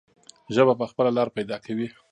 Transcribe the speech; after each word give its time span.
ژبه 0.55 0.73
به 0.79 0.85
خپله 0.91 1.11
لاره 1.15 1.31
پیدا 1.37 1.57
کوي. 1.65 1.87